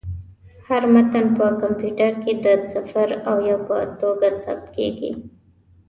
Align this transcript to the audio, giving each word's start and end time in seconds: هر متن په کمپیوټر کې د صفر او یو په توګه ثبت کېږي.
هر 0.67 0.83
متن 0.93 1.25
په 1.37 1.45
کمپیوټر 1.61 2.11
کې 2.23 2.31
د 2.45 2.47
صفر 2.73 3.07
او 3.29 3.35
یو 3.49 3.59
په 3.67 3.77
توګه 4.01 4.27
ثبت 4.43 4.65
کېږي. 4.77 5.11